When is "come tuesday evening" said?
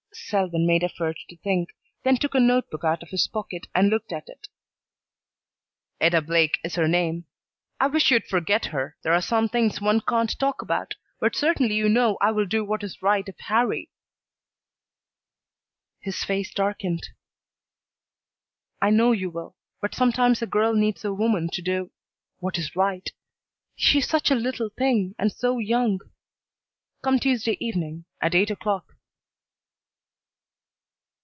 27.01-28.05